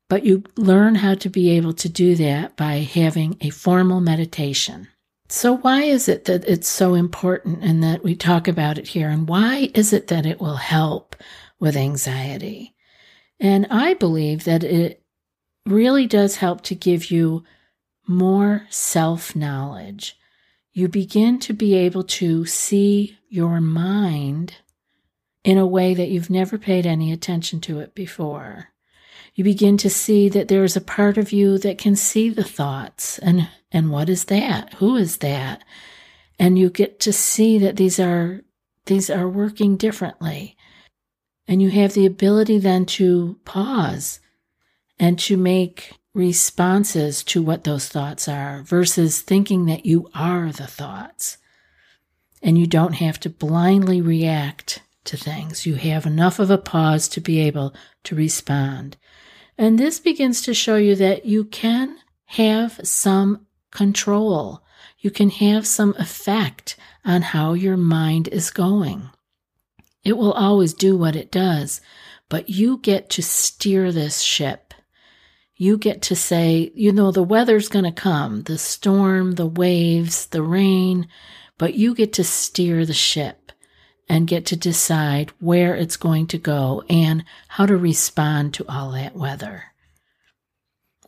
But 0.09 0.25
you 0.25 0.45
learn 0.57 0.97
how 0.97 1.15
to 1.15 1.29
be 1.29 1.51
able 1.51 1.73
to 1.75 1.89
do 1.89 2.15
that 2.17 2.57
by 2.57 2.77
having 2.77 3.37
a 3.41 3.51
formal 3.51 4.01
meditation. 4.01 4.89
So, 5.29 5.57
why 5.57 5.83
is 5.83 6.09
it 6.09 6.27
that 6.27 6.45
it's 6.45 6.69
so 6.69 6.95
important 6.95 7.65
and 7.65 7.83
that 7.83 8.05
we 8.05 8.15
talk 8.15 8.47
about 8.47 8.79
it 8.79 8.89
here? 8.89 9.09
And 9.09 9.29
why 9.29 9.71
is 9.75 9.93
it 9.93 10.07
that 10.09 10.25
it 10.25 10.41
will 10.41 10.57
help 10.57 11.17
with 11.59 11.77
anxiety? 11.77 12.75
And 13.41 13.67
I 13.71 13.95
believe 13.95 14.45
that 14.45 14.63
it 14.63 15.03
really 15.67 16.07
does 16.07 16.37
help 16.37 16.63
to 16.63 16.75
give 16.75 17.11
you 17.11 17.43
more 18.07 18.67
self 18.71 19.35
knowledge. 19.35 20.17
You 20.73 20.89
begin 20.89 21.41
to 21.41 21.53
be 21.53 21.75
able 21.75 22.05
to 22.05 22.47
see 22.47 23.19
your 23.29 23.61
mind 23.61 24.57
in 25.43 25.59
a 25.59 25.67
way 25.67 25.95
that 25.95 26.09
you've 26.09 26.31
never 26.31 26.59
paid 26.59 26.87
any 26.87 27.13
attention 27.13 27.61
to 27.63 27.81
it 27.81 27.95
before. 27.95 28.69
You 29.37 29.45
begin 29.45 29.77
to 29.79 29.91
see 29.91 30.31
that 30.31 30.49
there 30.49 30.65
is 30.65 30.77
a 30.77 30.81
part 30.81 31.19
of 31.19 31.31
you 31.31 31.59
that 31.59 31.77
can 31.77 31.95
see 31.95 32.31
the 32.31 32.43
thoughts 32.43 33.19
and 33.19 33.49
and 33.71 33.91
what 33.91 34.09
is 34.09 34.25
that? 34.25 34.73
Who 34.75 34.97
is 34.97 35.19
that? 35.19 35.63
And 36.39 36.59
you 36.59 36.71
get 36.71 36.99
to 37.01 37.13
see 37.13 37.59
that 37.59 37.77
these 37.77 38.01
are 38.01 38.41
these 38.87 39.11
are 39.11 39.29
working 39.29 39.77
differently. 39.77 40.57
And 41.47 41.61
you 41.61 41.71
have 41.71 41.93
the 41.93 42.07
ability 42.07 42.59
then 42.59 42.87
to 42.87 43.39
pause 43.45 44.21
and 44.99 45.19
to 45.21 45.37
make 45.37 45.93
responses 46.15 47.23
to 47.25 47.43
what 47.43 47.65
those 47.65 47.89
thoughts 47.89 48.27
are 48.29 48.63
versus 48.63 49.21
thinking 49.21 49.67
that 49.67 49.85
you 49.85 50.09
are 50.15 50.51
the 50.51 50.67
thoughts. 50.67 51.37
And 52.43 52.57
you 52.57 52.67
don't 52.67 52.95
have 52.95 53.21
to 53.21 53.29
blindly 53.29 54.01
react 54.01 54.81
to 55.05 55.19
things. 55.19 55.67
You 55.67 55.75
have 55.75 56.07
enough 56.07 56.39
of 56.39 56.51
a 56.51 56.57
pause 56.57 57.07
to 57.09 57.21
be 57.21 57.41
able 57.41 57.75
to 58.05 58.15
respond. 58.15 58.97
And 59.59 59.79
this 59.79 60.01
begins 60.01 60.43
to 60.43 60.55
show 60.55 60.77
you 60.77 60.95
that 60.97 61.25
you 61.25 61.45
can 61.45 61.97
have 62.27 62.81
some 62.83 63.47
control. 63.71 64.63
You 64.99 65.11
can 65.11 65.31
have 65.31 65.67
some 65.67 65.95
effect 65.99 66.77
on 67.05 67.23
how 67.23 67.55
your 67.55 67.77
mind 67.77 68.29
is 68.29 68.51
going. 68.51 69.11
It 70.05 70.17
will 70.17 70.33
always 70.33 70.75
do 70.75 70.97
what 70.97 71.17
it 71.17 71.33
does, 71.33 71.81
but 72.29 72.49
you 72.51 72.79
get 72.79 73.09
to 73.11 73.23
steer 73.23 73.93
this 73.93 74.21
ship. 74.21 74.75
You 75.57 75.79
get 75.79 76.03
to 76.03 76.17
say, 76.17 76.71
you 76.75 76.93
know, 76.93 77.11
the 77.11 77.23
weather's 77.23 77.69
going 77.69 77.87
to 77.87 77.93
come 77.93 78.43
the 78.43 78.59
storm, 78.59 79.33
the 79.33 79.47
waves, 79.47 80.27
the 80.27 80.43
rain, 80.43 81.09
but 81.57 81.75
you 81.75 81.95
get 81.95 82.13
to 82.15 82.25
steer 82.25 82.85
the 82.85 82.93
ship 82.93 83.46
and 84.09 84.27
get 84.27 84.47
to 84.47 84.57
decide 84.57 85.31
where 85.41 85.75
it's 85.75 85.97
going 85.97 86.27
to 86.29 86.39
go 86.39 86.85
and 86.89 87.25
how 87.49 87.67
to 87.67 87.77
respond 87.77 88.55
to 88.55 88.65
all 88.69 88.93
that 88.93 89.17
weather. 89.17 89.65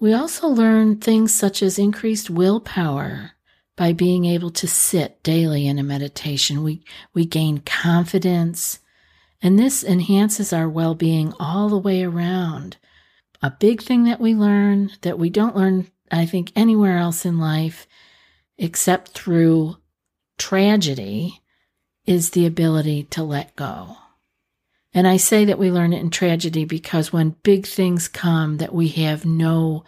We 0.01 0.13
also 0.13 0.49
learn 0.49 0.97
things 0.97 1.35
such 1.35 1.63
as 1.63 1.79
increased 1.79 2.31
willpower 2.31 3.33
by 3.77 3.93
being 3.93 4.25
able 4.25 4.51
to 4.51 4.67
sit 4.67 5.23
daily 5.23 5.67
in 5.67 5.79
a 5.79 5.85
meditation. 5.85 6.63
We, 6.63 6.83
we 7.15 7.25
gain 7.25 7.59
confidence, 7.59 8.81
and 9.41 9.59
this 9.59 9.85
enhances 9.85 10.53
our 10.53 10.69
well 10.69 10.95
being 10.95 11.33
all 11.39 11.69
the 11.69 11.79
way 11.79 12.03
around. 12.03 12.77
A 13.41 13.51
big 13.51 13.83
thing 13.83 14.05
that 14.05 14.21
we 14.21 14.35
learn 14.35 14.91
that 15.03 15.19
we 15.19 15.31
don't 15.31 15.57
learn, 15.57 15.87
I 16.11 16.27
think, 16.27 16.51
anywhere 16.57 16.99
else 16.99 17.25
in 17.25 17.39
life 17.39 17.87
except 18.59 19.11
through 19.11 19.77
tragedy 20.39 21.41
is 22.09 22.31
the 22.31 22.47
ability 22.47 23.03
to 23.03 23.23
let 23.23 23.55
go. 23.55 23.99
And 24.95 25.07
I 25.07 25.19
say 25.19 25.45
that 25.45 25.59
we 25.59 25.71
learn 25.71 25.93
it 25.93 26.01
in 26.01 26.09
tragedy 26.09 26.65
because 26.65 27.13
when 27.13 27.37
big 27.43 27.67
things 27.67 28.09
come 28.09 28.57
that 28.57 28.75
we 28.75 28.89
have 28.89 29.27
no 29.27 29.85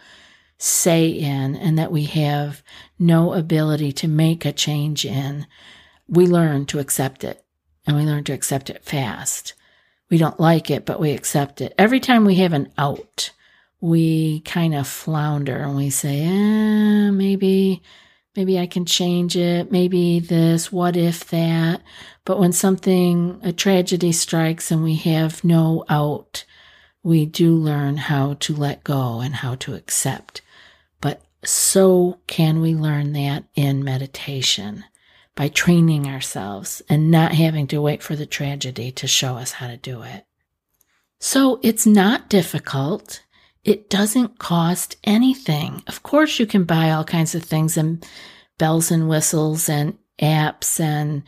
say 0.59 1.09
in 1.09 1.55
and 1.55 1.79
that 1.79 1.91
we 1.91 2.03
have 2.05 2.61
no 2.99 3.33
ability 3.33 3.91
to 3.93 4.07
make 4.07 4.45
a 4.45 4.51
change 4.51 5.03
in, 5.03 5.47
we 6.07 6.27
learn 6.27 6.67
to 6.67 6.77
accept 6.77 7.23
it 7.23 7.43
and 7.87 7.97
we 7.97 8.03
learn 8.03 8.23
to 8.25 8.33
accept 8.33 8.69
it 8.69 8.85
fast. 8.85 9.55
We 10.11 10.19
don't 10.19 10.39
like 10.39 10.69
it, 10.69 10.85
but 10.85 10.99
we 10.99 11.13
accept 11.13 11.59
it. 11.59 11.73
Every 11.75 11.99
time 11.99 12.23
we 12.23 12.35
have 12.35 12.53
an 12.53 12.71
out, 12.77 13.31
we 13.79 14.41
kind 14.41 14.75
of 14.75 14.87
flounder 14.87 15.57
and 15.57 15.75
we 15.75 15.89
say, 15.89 16.21
eh, 16.21 17.09
maybe 17.09 17.81
maybe 18.35 18.59
I 18.59 18.67
can 18.67 18.85
change 18.85 19.35
it, 19.35 19.71
maybe 19.71 20.19
this, 20.19 20.71
what 20.71 20.95
if 20.95 21.29
that. 21.29 21.81
But 22.25 22.39
when 22.39 22.53
something, 22.53 23.39
a 23.43 23.51
tragedy 23.51 24.11
strikes 24.11 24.71
and 24.71 24.83
we 24.83 24.95
have 24.95 25.43
no 25.43 25.85
out, 25.89 26.45
we 27.03 27.25
do 27.25 27.55
learn 27.55 27.97
how 27.97 28.35
to 28.35 28.55
let 28.55 28.83
go 28.83 29.19
and 29.19 29.35
how 29.35 29.55
to 29.55 29.73
accept. 29.73 30.41
But 31.01 31.21
so 31.43 32.19
can 32.27 32.61
we 32.61 32.75
learn 32.75 33.13
that 33.13 33.45
in 33.55 33.83
meditation 33.83 34.83
by 35.35 35.47
training 35.47 36.07
ourselves 36.07 36.81
and 36.89 37.09
not 37.09 37.33
having 37.33 37.67
to 37.67 37.81
wait 37.81 38.03
for 38.03 38.15
the 38.15 38.25
tragedy 38.25 38.91
to 38.91 39.07
show 39.07 39.37
us 39.37 39.53
how 39.53 39.67
to 39.67 39.77
do 39.77 40.01
it. 40.03 40.25
So 41.19 41.59
it's 41.63 41.85
not 41.85 42.29
difficult. 42.29 43.23
It 43.63 43.89
doesn't 43.89 44.39
cost 44.39 44.97
anything. 45.03 45.83
Of 45.87 46.03
course, 46.03 46.39
you 46.39 46.45
can 46.45 46.63
buy 46.63 46.89
all 46.89 47.03
kinds 47.03 47.35
of 47.35 47.43
things 47.43 47.77
and 47.77 48.05
bells 48.57 48.91
and 48.91 49.07
whistles 49.07 49.69
and 49.69 49.97
apps 50.19 50.79
and 50.79 51.23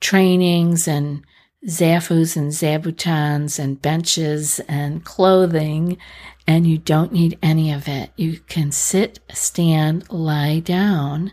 trainings 0.00 0.88
and 0.88 1.24
Zafus 1.66 2.36
and 2.36 2.52
Zabutons 2.52 3.58
and 3.58 3.82
benches 3.82 4.60
and 4.60 5.04
clothing, 5.04 5.98
and 6.46 6.66
you 6.66 6.78
don't 6.78 7.12
need 7.12 7.38
any 7.42 7.70
of 7.70 7.86
it. 7.86 8.10
You 8.16 8.40
can 8.48 8.72
sit, 8.72 9.18
stand, 9.30 10.10
lie 10.10 10.60
down 10.60 11.32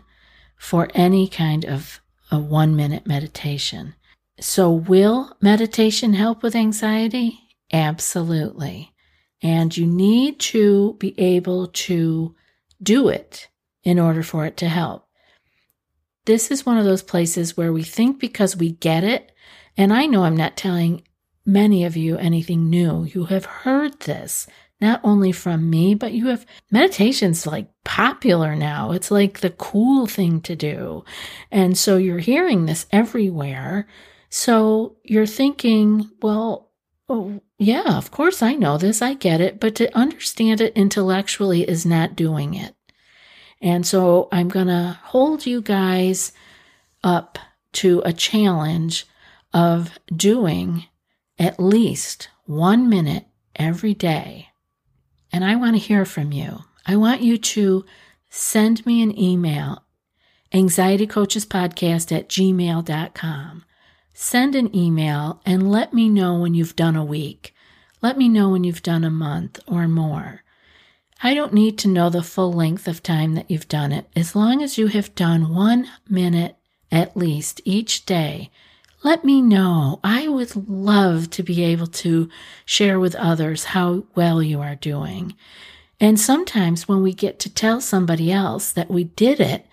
for 0.58 0.88
any 0.92 1.28
kind 1.28 1.64
of 1.64 2.00
a 2.30 2.38
one 2.38 2.76
minute 2.76 3.06
meditation. 3.06 3.94
So, 4.38 4.70
will 4.70 5.36
meditation 5.40 6.12
help 6.12 6.42
with 6.42 6.54
anxiety? 6.54 7.40
Absolutely. 7.72 8.92
And 9.42 9.76
you 9.76 9.86
need 9.86 10.40
to 10.40 10.96
be 10.98 11.18
able 11.18 11.68
to 11.68 12.34
do 12.82 13.08
it 13.08 13.48
in 13.84 13.98
order 13.98 14.22
for 14.22 14.44
it 14.46 14.56
to 14.58 14.68
help. 14.68 15.06
This 16.24 16.50
is 16.50 16.66
one 16.66 16.76
of 16.76 16.84
those 16.84 17.02
places 17.02 17.56
where 17.56 17.72
we 17.72 17.82
think 17.82 18.18
because 18.18 18.56
we 18.56 18.72
get 18.72 19.04
it, 19.04 19.32
and 19.76 19.92
I 19.92 20.06
know 20.06 20.24
I'm 20.24 20.36
not 20.36 20.56
telling 20.56 21.02
many 21.46 21.84
of 21.84 21.96
you 21.96 22.18
anything 22.18 22.68
new. 22.68 23.04
You 23.04 23.24
have 23.24 23.46
heard 23.46 24.00
this 24.00 24.46
not 24.80 25.00
only 25.02 25.32
from 25.32 25.70
me, 25.70 25.94
but 25.94 26.12
you 26.12 26.26
have 26.28 26.46
meditation's 26.70 27.46
like 27.46 27.68
popular 27.84 28.54
now. 28.54 28.92
It's 28.92 29.10
like 29.10 29.40
the 29.40 29.50
cool 29.50 30.06
thing 30.06 30.40
to 30.42 30.54
do. 30.54 31.04
And 31.50 31.76
so 31.76 31.96
you're 31.96 32.18
hearing 32.18 32.66
this 32.66 32.86
everywhere. 32.92 33.88
So 34.30 34.96
you're 35.02 35.26
thinking, 35.26 36.10
well, 36.22 36.70
oh, 37.08 37.40
yeah, 37.58 37.98
of 37.98 38.12
course 38.12 38.40
I 38.40 38.54
know 38.54 38.78
this. 38.78 39.02
I 39.02 39.14
get 39.14 39.40
it. 39.40 39.58
But 39.58 39.74
to 39.76 39.96
understand 39.96 40.60
it 40.60 40.72
intellectually 40.76 41.68
is 41.68 41.84
not 41.84 42.16
doing 42.16 42.54
it. 42.54 42.74
And 43.60 43.84
so 43.84 44.28
I'm 44.30 44.48
going 44.48 44.68
to 44.68 44.98
hold 45.02 45.44
you 45.44 45.60
guys 45.60 46.32
up 47.02 47.38
to 47.72 48.00
a 48.04 48.12
challenge 48.12 49.06
of 49.52 49.98
doing 50.14 50.84
at 51.38 51.58
least 51.58 52.28
one 52.44 52.88
minute 52.88 53.26
every 53.56 53.94
day. 53.94 54.48
And 55.32 55.44
I 55.44 55.56
want 55.56 55.74
to 55.74 55.82
hear 55.82 56.04
from 56.04 56.32
you. 56.32 56.60
I 56.86 56.96
want 56.96 57.22
you 57.22 57.36
to 57.38 57.84
send 58.30 58.86
me 58.86 59.02
an 59.02 59.18
email, 59.18 59.82
anxietycoachespodcast 60.52 62.16
at 62.16 62.28
gmail.com. 62.28 63.64
Send 64.20 64.56
an 64.56 64.74
email 64.74 65.40
and 65.46 65.70
let 65.70 65.94
me 65.94 66.08
know 66.08 66.40
when 66.40 66.52
you've 66.52 66.74
done 66.74 66.96
a 66.96 67.04
week. 67.04 67.54
Let 68.02 68.18
me 68.18 68.28
know 68.28 68.48
when 68.48 68.64
you've 68.64 68.82
done 68.82 69.04
a 69.04 69.10
month 69.10 69.60
or 69.68 69.86
more. 69.86 70.42
I 71.22 71.34
don't 71.34 71.52
need 71.52 71.78
to 71.78 71.88
know 71.88 72.10
the 72.10 72.24
full 72.24 72.52
length 72.52 72.88
of 72.88 73.00
time 73.00 73.36
that 73.36 73.48
you've 73.48 73.68
done 73.68 73.92
it. 73.92 74.08
As 74.16 74.34
long 74.34 74.60
as 74.60 74.76
you 74.76 74.88
have 74.88 75.14
done 75.14 75.54
one 75.54 75.88
minute 76.08 76.56
at 76.90 77.16
least 77.16 77.60
each 77.64 78.06
day, 78.06 78.50
let 79.04 79.24
me 79.24 79.40
know. 79.40 80.00
I 80.02 80.26
would 80.26 80.68
love 80.68 81.30
to 81.30 81.44
be 81.44 81.62
able 81.62 81.86
to 81.86 82.28
share 82.64 82.98
with 82.98 83.14
others 83.14 83.66
how 83.66 84.02
well 84.16 84.42
you 84.42 84.60
are 84.60 84.74
doing. 84.74 85.36
And 86.00 86.18
sometimes 86.18 86.88
when 86.88 87.02
we 87.02 87.12
get 87.12 87.38
to 87.38 87.54
tell 87.54 87.80
somebody 87.80 88.32
else 88.32 88.72
that 88.72 88.90
we 88.90 89.04
did 89.04 89.38
it, 89.38 89.64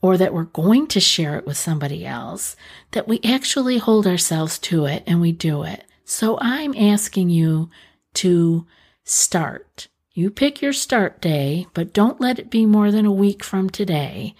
or 0.00 0.16
that 0.16 0.32
we're 0.32 0.44
going 0.44 0.86
to 0.88 1.00
share 1.00 1.36
it 1.36 1.46
with 1.46 1.56
somebody 1.56 2.06
else, 2.06 2.56
that 2.92 3.08
we 3.08 3.20
actually 3.24 3.78
hold 3.78 4.06
ourselves 4.06 4.58
to 4.58 4.84
it 4.84 5.02
and 5.06 5.20
we 5.20 5.32
do 5.32 5.64
it. 5.64 5.84
So 6.04 6.38
I'm 6.40 6.74
asking 6.76 7.30
you 7.30 7.70
to 8.14 8.66
start. 9.04 9.88
You 10.12 10.30
pick 10.30 10.62
your 10.62 10.72
start 10.72 11.20
day, 11.20 11.66
but 11.74 11.92
don't 11.92 12.20
let 12.20 12.38
it 12.38 12.50
be 12.50 12.66
more 12.66 12.90
than 12.90 13.06
a 13.06 13.12
week 13.12 13.44
from 13.44 13.70
today. 13.70 14.34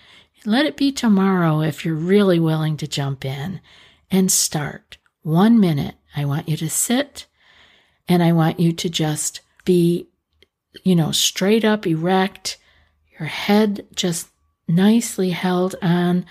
Let 0.45 0.67
it 0.67 0.77
be 0.77 0.93
tomorrow 0.93 1.61
if 1.61 1.85
you're 1.85 1.95
really 1.95 2.38
willing 2.38 2.77
to 2.79 2.88
jump 2.88 3.25
in 3.25 3.61
and 4.11 4.31
start. 4.31 4.99
One 5.23 5.61
minute. 5.61 5.97
I 6.17 6.25
want 6.25 6.49
you 6.49 6.57
to 6.57 6.71
sit 6.71 7.27
and 8.09 8.23
I 8.23 8.33
want 8.33 8.59
you 8.59 8.73
to 8.73 8.88
just 8.88 9.41
be, 9.65 10.09
you 10.83 10.97
know, 10.97 11.12
straight 11.12 11.65
up, 11.65 11.87
erect, 11.87 12.57
your 13.19 13.29
head 13.29 13.87
just 13.95 14.31
nicely 14.69 15.31
held 15.31 15.75
on 15.83 16.27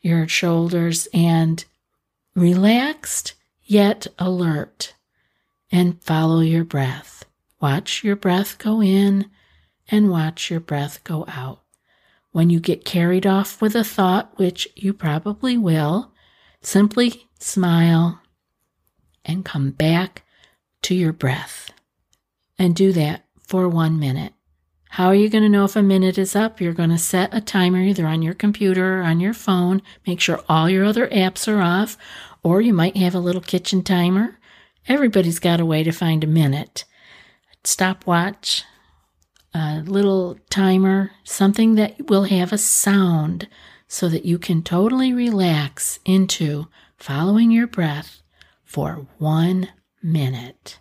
your 0.00 0.28
shoulders 0.28 1.08
and 1.14 1.64
relaxed 2.34 3.34
yet 3.62 4.06
alert 4.18 4.94
and 5.72 6.02
follow 6.02 6.40
your 6.40 6.64
breath. 6.64 7.24
Watch 7.60 8.04
your 8.04 8.16
breath 8.16 8.58
go 8.58 8.82
in 8.82 9.30
and 9.88 10.10
watch 10.10 10.50
your 10.50 10.60
breath 10.60 11.02
go 11.04 11.24
out. 11.28 11.62
When 12.32 12.50
you 12.50 12.60
get 12.60 12.84
carried 12.84 13.26
off 13.26 13.62
with 13.62 13.74
a 13.74 13.84
thought, 13.84 14.36
which 14.36 14.68
you 14.74 14.92
probably 14.92 15.56
will, 15.56 16.12
simply 16.60 17.28
smile 17.38 18.20
and 19.24 19.44
come 19.44 19.70
back 19.70 20.22
to 20.82 20.94
your 20.94 21.12
breath. 21.12 21.70
And 22.58 22.74
do 22.74 22.92
that 22.92 23.24
for 23.40 23.68
one 23.68 23.98
minute. 23.98 24.32
How 24.90 25.08
are 25.08 25.14
you 25.14 25.28
going 25.28 25.42
to 25.42 25.48
know 25.48 25.64
if 25.64 25.76
a 25.76 25.82
minute 25.82 26.16
is 26.16 26.34
up? 26.34 26.60
You're 26.60 26.72
going 26.72 26.90
to 26.90 26.98
set 26.98 27.34
a 27.34 27.40
timer 27.40 27.80
either 27.82 28.06
on 28.06 28.22
your 28.22 28.34
computer 28.34 29.00
or 29.00 29.02
on 29.02 29.20
your 29.20 29.34
phone. 29.34 29.82
Make 30.06 30.20
sure 30.20 30.42
all 30.48 30.70
your 30.70 30.84
other 30.84 31.06
apps 31.08 31.46
are 31.48 31.60
off, 31.60 31.98
or 32.42 32.60
you 32.60 32.72
might 32.72 32.96
have 32.96 33.14
a 33.14 33.20
little 33.20 33.40
kitchen 33.40 33.82
timer. 33.82 34.38
Everybody's 34.88 35.38
got 35.38 35.60
a 35.60 35.66
way 35.66 35.82
to 35.82 35.92
find 35.92 36.24
a 36.24 36.28
minute 36.28 36.84
stopwatch, 37.64 38.64
a 39.52 39.82
little 39.84 40.38
timer, 40.50 41.10
something 41.24 41.74
that 41.74 42.08
will 42.08 42.24
have 42.24 42.52
a 42.52 42.58
sound 42.58 43.48
so 43.88 44.08
that 44.08 44.24
you 44.24 44.38
can 44.38 44.62
totally 44.62 45.12
relax 45.12 45.98
into 46.04 46.68
following 46.96 47.50
your 47.50 47.66
breath 47.66 48.22
for 48.64 49.06
one 49.18 49.68
minute. 50.02 50.78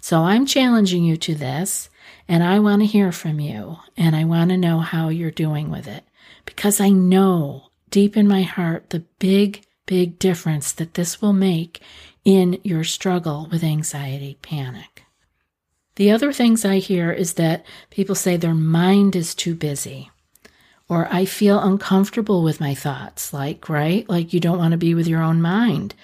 So 0.00 0.22
I'm 0.22 0.46
challenging 0.46 1.04
you 1.04 1.16
to 1.18 1.34
this, 1.34 1.90
and 2.28 2.42
I 2.42 2.58
want 2.60 2.82
to 2.82 2.86
hear 2.86 3.12
from 3.12 3.40
you, 3.40 3.78
and 3.96 4.14
I 4.14 4.24
want 4.24 4.50
to 4.50 4.56
know 4.56 4.78
how 4.80 5.08
you're 5.08 5.30
doing 5.30 5.70
with 5.70 5.86
it 5.86 6.04
because 6.44 6.80
I 6.80 6.88
know 6.88 7.64
deep 7.90 8.16
in 8.16 8.28
my 8.28 8.42
heart 8.42 8.90
the 8.90 9.04
big, 9.18 9.62
big 9.86 10.18
difference 10.18 10.72
that 10.72 10.94
this 10.94 11.20
will 11.20 11.32
make 11.32 11.82
in 12.24 12.58
your 12.62 12.84
struggle 12.84 13.48
with 13.50 13.64
anxiety 13.64 14.38
panic. 14.42 15.02
The 15.96 16.10
other 16.10 16.32
things 16.32 16.64
I 16.64 16.78
hear 16.78 17.10
is 17.10 17.34
that 17.34 17.66
people 17.90 18.14
say 18.14 18.36
their 18.36 18.54
mind 18.54 19.16
is 19.16 19.34
too 19.34 19.54
busy, 19.54 20.10
or 20.88 21.08
I 21.10 21.24
feel 21.24 21.60
uncomfortable 21.60 22.42
with 22.42 22.60
my 22.60 22.74
thoughts, 22.74 23.32
like, 23.32 23.68
right? 23.68 24.08
Like 24.08 24.32
you 24.32 24.40
don't 24.40 24.58
want 24.58 24.72
to 24.72 24.78
be 24.78 24.94
with 24.94 25.08
your 25.08 25.22
own 25.22 25.42
mind. 25.42 25.94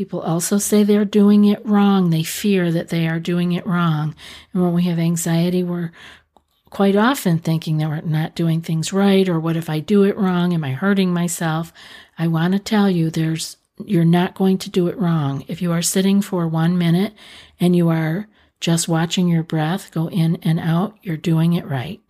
People 0.00 0.22
also 0.22 0.56
say 0.56 0.82
they're 0.82 1.04
doing 1.04 1.44
it 1.44 1.60
wrong. 1.66 2.08
They 2.08 2.22
fear 2.22 2.72
that 2.72 2.88
they 2.88 3.06
are 3.06 3.20
doing 3.20 3.52
it 3.52 3.66
wrong. 3.66 4.14
And 4.50 4.62
when 4.62 4.72
we 4.72 4.84
have 4.84 4.98
anxiety, 4.98 5.62
we're 5.62 5.92
quite 6.70 6.96
often 6.96 7.38
thinking 7.38 7.76
that 7.76 7.88
we're 7.90 8.00
not 8.00 8.34
doing 8.34 8.62
things 8.62 8.94
right, 8.94 9.28
or 9.28 9.38
what 9.38 9.58
if 9.58 9.68
I 9.68 9.78
do 9.78 10.04
it 10.04 10.16
wrong? 10.16 10.54
Am 10.54 10.64
I 10.64 10.70
hurting 10.70 11.12
myself? 11.12 11.70
I 12.18 12.28
want 12.28 12.54
to 12.54 12.58
tell 12.58 12.88
you 12.88 13.10
there's 13.10 13.58
you're 13.76 14.06
not 14.06 14.34
going 14.34 14.56
to 14.56 14.70
do 14.70 14.88
it 14.88 14.96
wrong. 14.96 15.44
If 15.48 15.60
you 15.60 15.70
are 15.70 15.82
sitting 15.82 16.22
for 16.22 16.48
one 16.48 16.78
minute 16.78 17.12
and 17.60 17.76
you 17.76 17.90
are 17.90 18.26
just 18.58 18.88
watching 18.88 19.28
your 19.28 19.42
breath 19.42 19.90
go 19.92 20.08
in 20.08 20.36
and 20.36 20.58
out, 20.58 20.96
you're 21.02 21.18
doing 21.18 21.52
it 21.52 21.66
right. 21.66 22.00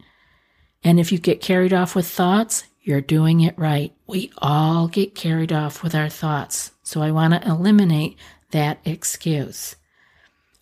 And 0.85 1.01
if 1.01 1.11
you 1.11 1.19
get 1.19 1.41
carried 1.41 1.73
off 1.73 1.97
with 1.97 2.07
thoughts, 2.07 2.67
you're 2.91 3.01
doing 3.01 3.41
it 3.41 3.57
right. 3.57 3.95
We 4.07 4.33
all 4.37 4.89
get 4.89 5.15
carried 5.15 5.53
off 5.53 5.83
with 5.83 5.95
our 5.95 6.09
thoughts. 6.09 6.73
So 6.83 7.01
I 7.01 7.13
want 7.13 7.33
to 7.33 7.49
eliminate 7.49 8.19
that 8.51 8.81
excuse. 8.85 9.77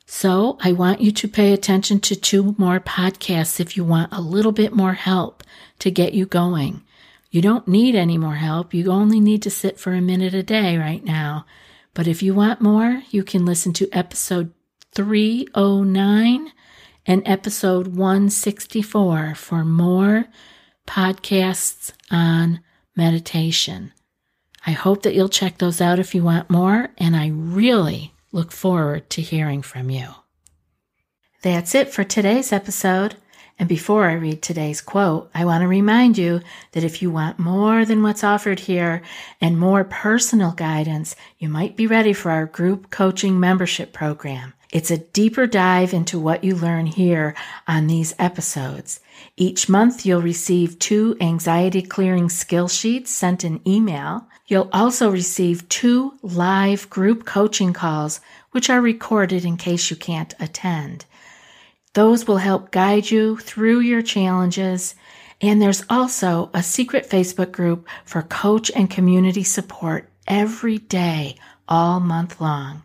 So 0.05 0.59
I 0.63 0.73
want 0.73 1.01
you 1.01 1.11
to 1.11 1.27
pay 1.29 1.53
attention 1.53 2.01
to 2.01 2.15
two 2.15 2.55
more 2.59 2.81
podcasts 2.81 3.61
if 3.61 3.77
you 3.77 3.85
want 3.85 4.13
a 4.13 4.21
little 4.21 4.53
bit 4.53 4.75
more 4.75 4.93
help 4.93 5.43
to 5.81 5.91
get 5.91 6.13
you 6.13 6.27
going. 6.27 6.83
You 7.31 7.43
don't 7.43 7.67
need 7.67 7.95
any 7.95 8.19
more 8.19 8.37
help. 8.37 8.73
You 8.73 8.93
only 8.93 9.21
need 9.21 9.43
to 9.43 9.51
sit 9.51 9.81
for 9.81 9.93
a 9.95 10.01
minute 10.01 10.35
a 10.35 10.43
day 10.43 10.77
right 10.77 11.05
now. 11.05 11.47
But 11.95 12.07
if 12.07 12.23
you 12.23 12.35
want 12.35 12.61
more, 12.61 13.03
you 13.11 13.25
can 13.25 13.45
listen 13.45 13.73
to 13.75 13.89
episode 13.91 14.53
309 14.95 16.53
and 17.07 17.23
episode 17.27 17.89
164 17.89 19.35
for 19.35 19.65
more 19.65 20.27
podcasts 20.89 21.93
on 22.11 22.61
meditation. 22.97 23.93
I 24.67 24.73
hope 24.73 25.03
that 25.03 25.15
you'll 25.15 25.29
check 25.29 25.59
those 25.59 25.81
out 25.81 25.99
if 25.99 26.15
you 26.15 26.25
want 26.25 26.51
more, 26.51 26.89
and 26.99 27.15
I 27.15 27.29
really 27.29 28.15
look 28.33 28.51
forward 28.51 29.09
to 29.11 29.23
hearing 29.23 29.63
from 29.63 29.91
you. 29.91 30.09
That's 31.43 31.75
it 31.75 31.91
for 31.91 32.03
today's 32.03 32.53
episode. 32.53 33.17
And 33.59 33.69
before 33.69 34.09
I 34.09 34.13
read 34.13 34.41
today's 34.41 34.81
quote, 34.81 35.31
I 35.35 35.45
want 35.45 35.63
to 35.63 35.69
remind 35.69 36.17
you 36.17 36.41
that 36.73 36.85
if 36.85 37.03
you 37.03 37.11
want 37.11 37.41
more 37.41 37.85
than 37.85 38.03
what's 38.03 38.23
offered 38.23 38.61
here 38.61 39.03
and 39.41 39.59
more 39.59 39.83
personal 39.83 40.53
guidance, 40.53 41.17
you 41.39 41.49
might 41.49 41.77
be 41.77 41.87
ready 41.87 42.13
for 42.13 42.31
our 42.31 42.47
group 42.47 42.91
coaching 42.91 43.41
membership 43.41 43.93
program. 43.93 44.55
It's 44.71 44.91
a 44.91 44.99
deeper 44.99 45.47
dive 45.47 45.95
into 45.95 46.21
what 46.21 46.45
you 46.45 46.55
learn 46.55 46.87
here 46.87 47.35
on 47.67 47.87
these 47.87 48.15
episodes. 48.19 49.01
Each 49.37 49.69
month, 49.69 50.05
you'll 50.05 50.23
receive 50.23 50.79
two 50.79 51.17
anxiety 51.21 51.83
clearing 51.83 52.29
skill 52.29 52.69
sheets 52.69 53.11
sent 53.11 53.45
in 53.45 53.67
email. 53.67 54.29
You'll 54.47 54.69
also 54.73 55.11
receive 55.11 55.69
two 55.69 56.15
live 56.23 56.89
group 56.91 57.25
coaching 57.25 57.73
calls, 57.73 58.21
which 58.51 58.69
are 58.69 58.81
recorded 58.81 59.45
in 59.45 59.57
case 59.57 59.91
you 59.91 59.97
can't 59.97 60.35
attend. 60.39 61.07
Those 61.99 62.29
will 62.29 62.37
help 62.37 62.71
guide 62.71 63.11
you 63.11 63.39
through 63.39 63.81
your 63.81 64.03
challenges. 64.03 64.95
And 65.41 65.61
there's 65.61 65.83
also 65.91 66.49
a 66.55 66.63
secret 66.63 67.11
Facebook 67.11 67.51
group 67.51 67.89
for 68.05 68.23
coach 68.23 68.71
and 68.71 68.89
community 68.89 69.43
support 69.43 70.09
every 70.29 70.79
day, 70.79 71.35
all 71.67 71.99
month 71.99 72.41
long. 72.41 72.85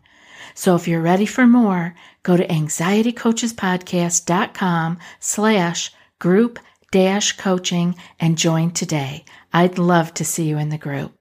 So 0.56 0.74
if 0.74 0.88
you're 0.88 1.00
ready 1.00 1.28
for 1.28 1.46
more, 1.46 1.94
go 2.24 2.36
to 2.36 2.48
anxietycoachespodcast.com 2.48 4.98
slash 5.20 5.92
group 6.18 6.58
dash 6.92 7.38
coaching 7.38 7.96
and 8.20 8.36
join 8.36 8.72
today. 8.72 9.26
I'd 9.54 9.78
love 9.78 10.16
to 10.16 10.26
see 10.26 10.46
you 10.46 10.58
in 10.58 10.70
the 10.70 10.80
group. 10.80 11.14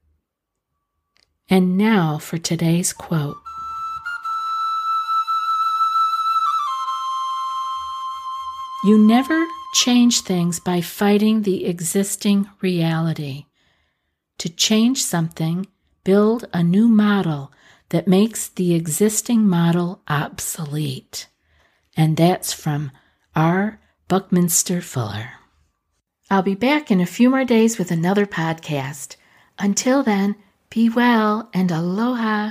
And 1.51 1.77
now 1.77 2.17
for 2.17 2.39
today's 2.39 2.95
quote. 2.95 3.42
You 8.85 8.99
never 8.99 9.47
change 9.75 10.23
things 10.23 10.59
by 10.59 10.81
fighting 10.81 11.43
the 11.43 11.67
existing 11.67 12.51
reality. 12.61 13.47
To 14.39 14.49
change 14.49 15.05
something, 15.05 15.69
build 16.03 16.47
a 16.53 16.65
new 16.65 16.89
model 16.89 17.53
that 17.91 18.09
makes 18.09 18.49
the 18.49 18.75
existing 18.75 19.47
model 19.47 20.03
obsolete. 20.09 21.29
And 21.97 22.17
that's 22.17 22.53
from 22.53 22.91
R. 23.37 23.81
Buckminster 24.09 24.81
Fuller. 24.81 25.35
I'll 26.29 26.43
be 26.43 26.57
back 26.57 26.91
in 26.91 27.01
a 27.01 27.07
few 27.07 27.31
more 27.31 27.45
days 27.45 27.79
with 27.79 27.93
another 27.93 28.27
podcast. 28.27 29.15
Until 29.61 30.03
then, 30.03 30.35
be 30.71 30.89
well 30.89 31.49
and 31.55 31.71
aloha. 31.71 32.51